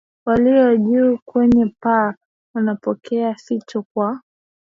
walio 0.25 0.77
juu 0.77 1.19
kwenye 1.25 1.65
paa 1.81 2.15
wanapokea 2.55 3.35
fito 3.35 3.85
kwa 3.93 4.21